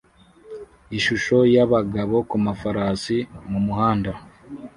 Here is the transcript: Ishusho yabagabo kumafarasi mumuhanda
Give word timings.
Ishusho 0.97 1.37
yabagabo 1.55 2.15
kumafarasi 2.29 3.17
mumuhanda 3.49 4.11